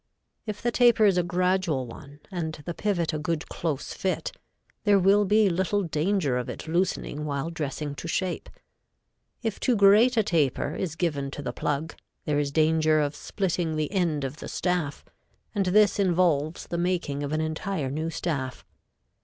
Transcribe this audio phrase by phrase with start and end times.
[0.47, 4.31] If the taper is a gradual one and the pivot a good close fit,
[4.83, 8.49] there will be little danger of it loosening while dressing to shape.
[9.43, 11.93] If too great a taper is given to the plug,
[12.25, 15.05] there is danger of splitting the end of the staff,
[15.53, 18.65] and this involves the making of an entire new staff.